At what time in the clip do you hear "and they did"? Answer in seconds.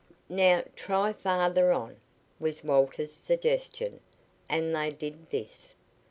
4.49-5.29